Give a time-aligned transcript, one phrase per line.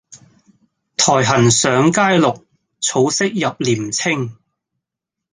[0.97, 2.43] 苔痕上階綠，
[2.81, 4.35] 草色入簾青